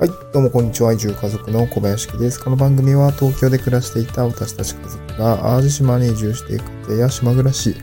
[0.00, 0.94] はい、どうもこんにちは。
[0.94, 2.42] 移住家族の小林です。
[2.42, 7.76] この番組は東京で暮らしていた私たち家族が淡路島に移住していく家庭や島暮らし、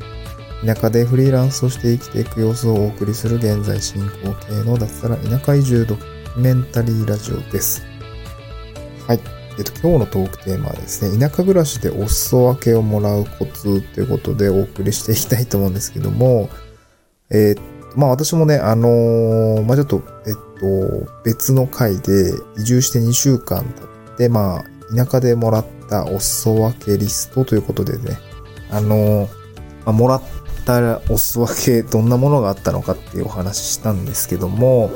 [0.66, 7.86] 田舎でフリーランスとして生きていく様子をお送りする現在進行形の脱サラ田舎移住ドキュメンタリーラジオです。
[9.07, 9.20] はい。
[9.59, 16.50] えっと、今日のトークテーマはですね、田舎暮らしでお裾分けをもらうコツということでお送りしていきたいと思うんですけども、
[17.29, 17.61] えー、
[17.96, 24.64] まあ私もね、あのー、まあちょっと、えっと、と別の回で移住して2週間経って、まあ
[24.96, 28.18] 田舎でもらったお裾分けリストということでね、
[28.71, 29.29] あの、
[29.86, 30.21] まあ、もらっ
[30.65, 34.92] たお裾分けどんなものがあったのかっていうお話ししたんですけども、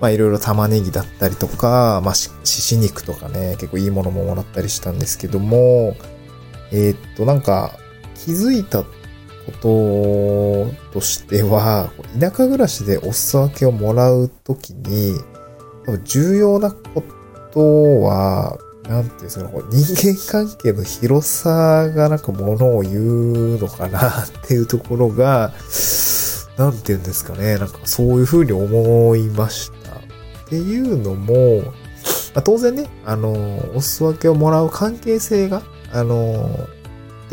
[0.00, 5.96] まあいろいろ玉ねぎだったりとか、まあし、し肉とかね、結構いいものももらったりしたんですけども、
[6.72, 7.78] えー、っと、なんか
[8.14, 8.84] 気づいた
[9.46, 15.20] こととしては、田舎暮らしでお裾分けをもらうときに、
[16.04, 17.02] 重要なこ
[17.52, 25.52] とは、なんていうんですか、人間関係の広さがなんかものを言うのかなっていうところが、
[26.58, 29.74] なんていうんですかね、なんかそういうふうに思いました。
[30.44, 31.62] っていうのも、
[32.34, 33.32] まあ、当然ね、あの、
[33.74, 36.68] お裾分けをもらう関係性が、あの、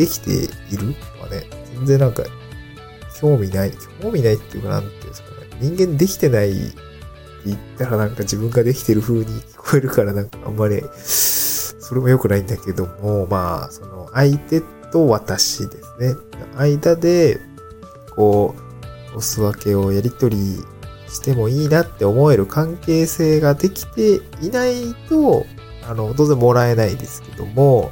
[0.01, 0.95] できている？
[1.21, 1.43] はね、
[1.75, 2.23] 全然なんか、
[3.19, 3.71] 興味ない、
[4.01, 5.47] 興味ないっていうか、なんていうんですかね。
[5.59, 6.73] 人間できてないって
[7.45, 16.15] 言ったらなんか自分ができてる風に聞こえるからなんかあんまり、それも良くないんだけども、まあ、その相手と私ですね。
[16.57, 17.39] 間で、
[18.15, 18.55] こ
[19.13, 20.37] う、お裾分けをやりとり
[21.07, 25.45] してもいいなって思える関係性ができていないと、
[25.87, 27.91] あの、当然もらえないですけども、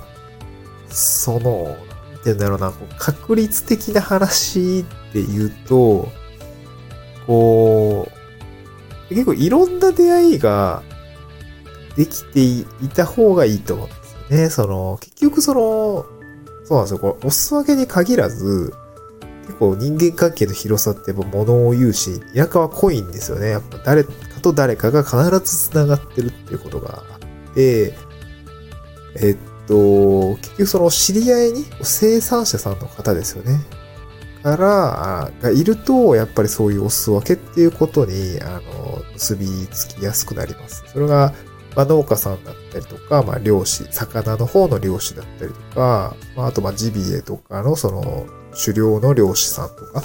[0.89, 1.77] その、
[2.23, 6.09] て言うんだろうな、こう確率的な話って言うと、
[7.25, 8.07] こ
[9.09, 10.83] う、結構いろんな出会いが
[11.95, 14.49] できていた方がいいと思うんですよね。
[14.49, 16.05] その、結局その、
[16.65, 16.99] そうなんですよ。
[16.99, 18.73] これ、お裾分けに限らず、
[19.47, 23.49] 結構人間関係の広さってやっぱ物を言うし、田舎は濃いんですよね。
[23.49, 27.15] やっぱ誰かと誰かが必ず繋がってるっていうことがあ
[27.51, 27.95] って、
[29.15, 29.37] えっ
[29.69, 33.59] と、結局その知り合いに生産者さんの方ですよね。
[34.41, 40.83] から、がいると、やっぱりそういうお裾分けっていうことに、あの、結びつきやすくなります。
[40.87, 41.33] それが、
[41.75, 50.03] まあ、農家さんだったりとか、まあ、漁師、魚の方の漁師だったりとか、まあ、あと、まあ、ジビエとかのその、狩猟の漁師さんとか、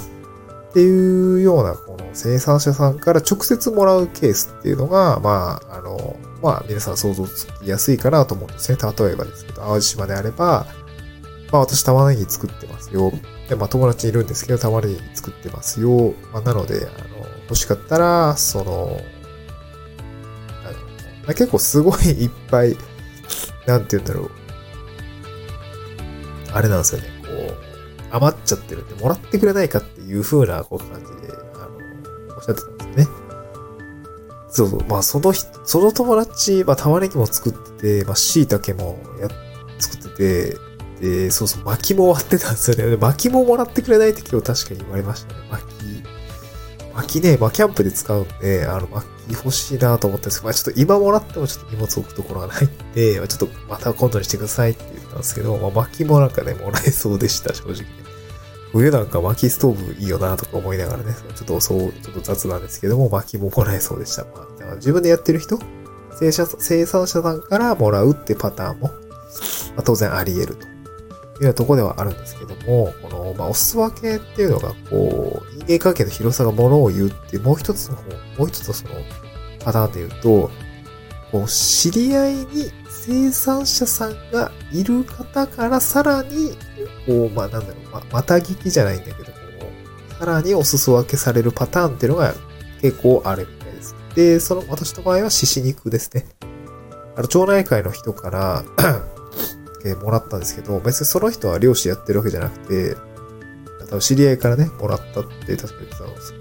[0.75, 8.77] っていうような、この生産者さんから直接もらうケースっていうのが、まあ、あの、まあ皆さん想像つきやすいかなと思うんですね。
[8.77, 10.65] 例えばですけど、淡路島であれば、
[11.49, 13.13] まあ私玉ねぎ作ってますよ。
[13.47, 16.13] で、まあ友達いるんですけど、玉ねぎ作ってますよ。
[16.33, 18.99] まあなので、あの、欲しかったら、その、
[20.65, 22.75] あの結構すごいいっぱい、
[23.65, 24.31] なんて言うんだろう。
[26.51, 27.14] あれなんですよね。
[28.15, 31.57] 余っちゃってるんで、もらってくれないかっていう風な、こう感じで、あ
[32.29, 33.07] の、おっしゃってたんですよね。
[34.49, 34.83] そうそう。
[34.87, 39.27] まあ、その人、その友達、まあ、玉ねぎも作ってて、まあ、椎茸もや、
[39.79, 40.57] 作ってて、
[41.01, 42.97] で、そうそう、薪も割ってたんですよね。
[42.97, 45.41] 薪ももらってくれないって今日確かに言われましたね。
[45.51, 45.65] 薪。
[46.95, 58.04] 薪ね、まあ、キャンプで使うんで、あの、薪欲しいなと思ったんですけど、まあ、ちょっと今もらってもちょっと荷物置くところがないんで、まあ、ちょっとまた今度にしてくださいって言ったんですけど、まあ、薪もなんかね、もらえそうでした、正直。
[58.75, 64.25] 冬なんか薪ストーブいいよなとか思いながらね、ちょっとそう、ちょっと雑なんですけども、薪ももらえそうでした。
[64.25, 65.57] まあ、だから自分でやってる人
[66.11, 68.93] 生産生産者さんからもらうってパターンも、ま
[69.77, 70.75] あ、当然あり得るというよ
[71.39, 78.03] うなとこではあるんですけども、この、まあ、お裾分けっていうのが、こう、人間関係の広さがものを言うっていう、もう一つの方、
[78.37, 78.91] もう一つのその、
[79.63, 80.51] パターンで言うと、
[81.31, 86.57] こう、知り合いに生産者さんがいる方からさらに、
[87.05, 89.31] こう、まあなんだろう、ま、また聞きじゃないんだけど、こ
[90.09, 92.33] う、さらにお裾分けされるパターンっていうのが
[92.81, 93.95] 結構あるみたいです。
[94.15, 96.25] で、その、私の場合は獅子肉ですね。
[97.15, 98.63] あの、町内会の人から
[99.85, 102.95] えもらったんですけど、別にその人は漁師やってるわけじゃなくて、
[103.85, 106.33] 多分知り合いからね、もらったって確か言ってたんです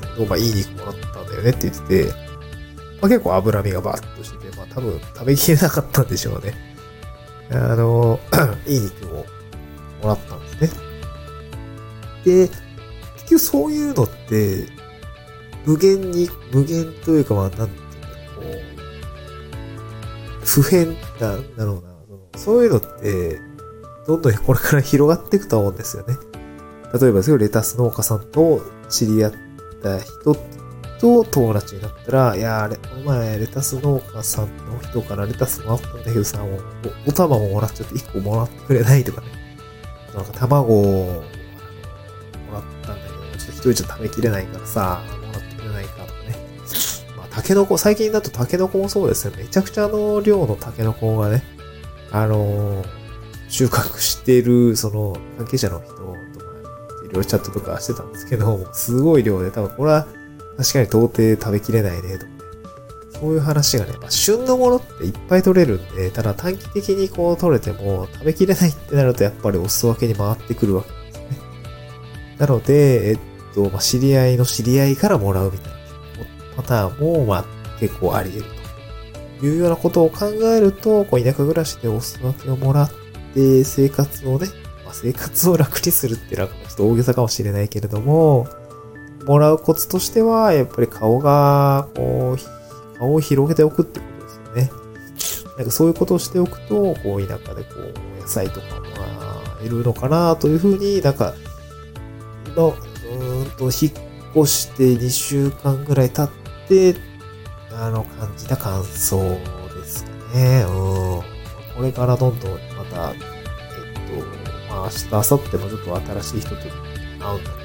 [0.00, 2.12] けど、まあいい肉もらったんだよねって言ってて、
[3.00, 6.54] まあ結構脂身がバッとしてて、まあ多分食べきれなかったんでしょうね。
[7.50, 8.18] あの、
[8.66, 9.26] いい肉を
[10.02, 10.70] もらったんですね。
[12.24, 14.66] で、結局そういうのって、
[15.64, 18.42] 無限に、無限というか、まあ、なんていうんだろう、こ
[20.42, 21.96] う、普遍なんだろうな。
[22.38, 23.40] そういうのって、
[24.06, 26.14] どんどんこれから広がっていくと思うんですよね。
[26.98, 29.32] 例えばですよ、レタス農家さんと知り合っ
[29.82, 30.36] た人
[31.00, 36.60] と友達になったら、いや、あれ、お前、レタス農家さんの人からレタスもらったんだけどさ、もう
[37.06, 39.45] お、お玉ももらっちゃって1個もらってくれないとかね。
[40.16, 41.22] なんか卵を、
[42.46, 46.36] もらったんだけど、ちょっと一人じゃ食べきれないからさ、もらってくれないかとかね。
[47.16, 49.42] まあ、タケノコ、最近だとタケノコもそうですよね。
[49.42, 51.42] めちゃくちゃあの量のタケノコがね、
[52.10, 52.86] あのー、
[53.48, 56.12] 収穫してる、その、関係者の人とか、
[57.04, 60.06] いろいろチャットとかしてたんですけど、すごい量で、多分これは
[60.56, 62.35] 確かに到底食べきれないね、とか。
[63.20, 71.24] そういう話がね、まあ、旬のものっていっぱい取れるんで、ただ短期的にこう取れても食べきれないってなるとやっぱりお裾分けに回ってくるわけですね。
[72.38, 73.18] なので、えっ
[73.54, 75.78] と、まあ、知り合いの知り合いからもらうみたいな
[76.56, 77.44] パターンも、まあ、
[77.80, 78.50] 結構あり得る
[79.40, 82.90] というようなことを考えると、こう田舎暮らしでお裾分けをもらっ
[83.34, 84.48] て生活をね、
[84.84, 88.46] まあ、生活を楽にするっていうのはちょっと大げさかもしれないけれども、
[89.26, 92.40] もらうコツとしては、やっぱり顔が、こう、
[92.98, 94.70] 顔を広げておくってことですよね。
[95.56, 98.90] なんかそういうことをしておくと、こう、田舎でこう、野菜とかもら
[99.64, 101.34] えるのかなというふうになんか、
[102.54, 103.92] の、うーんと、引っ
[104.36, 106.30] 越して2週間ぐらい経っ
[106.68, 106.96] て、
[107.72, 109.18] あの、感じた感想
[109.74, 110.64] ですかね。
[110.68, 111.36] うん。
[111.76, 117.56] これからどんどんまた、えっと、まあ明日、明後日もちょっと新しい人と会うんだけ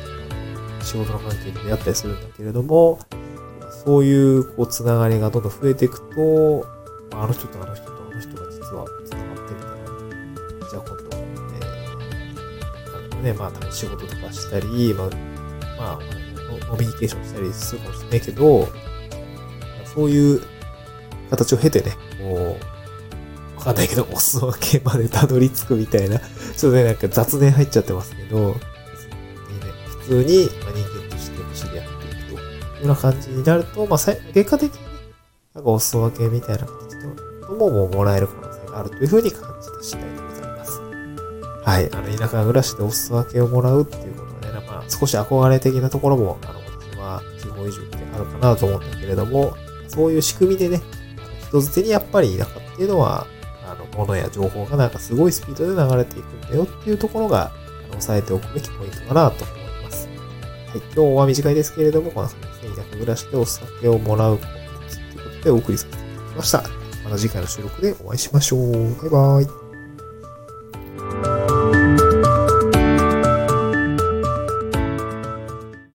[0.80, 3.00] ど仕事の関係で出会ったりするんだけれども、
[3.83, 6.68] そういうこうつながりがどんどん増えていくと、
[7.18, 9.69] あの人とあの人とあの人が実はつながってみたい
[10.62, 10.69] な。
[10.69, 11.18] じゃあ今度、
[13.13, 15.10] えー、ね、まあ多分仕事とかしたり、まあ、
[15.78, 16.00] まあ、
[16.69, 18.68] ノミュニケーションしたりするかもしれないけど、
[19.94, 20.42] そういう
[21.31, 22.57] 形を経てね、もう、
[23.57, 28.56] わかんないけど、お裾分けまでたどり着くみたいな、ちょっとね、なんか雑念入っちゃってますけど、
[30.01, 30.81] 普通に、まあ、人間
[32.81, 34.80] ような感じになると、まあ、結果的に、
[35.54, 36.95] なんかお裾分けみたいな形
[37.50, 40.81] のもももらえる可能性があるというふうに感じた次第でございます。
[41.63, 41.92] はい。
[41.94, 49.54] あの、田舎暮らしでお裾分けをもらうっていうことはね、まあ、少し憧れ的なところも、あの、私は地方移住ってあるかなと思うんだけれども、
[49.88, 50.81] そういう仕組みでね、
[51.48, 53.27] 人づてにやっぱり田舎っていうのは、
[53.66, 57.51] あの、物や情報がなんかすごいスピードで流れていくんだよっていうところが、
[57.89, 59.61] 押さえておくべきポイントかなと思います。
[60.72, 64.44] はい、今日は短いですけれども、この感じですね、田舎暮らしでお酒をもらうコ
[64.88, 66.64] ツということでお送りさせていただきました。
[67.04, 69.10] また次回の収録でお会いしましょう。
[69.10, 69.61] バイバイ。